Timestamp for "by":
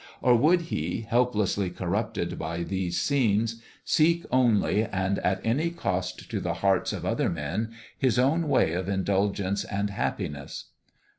2.39-2.63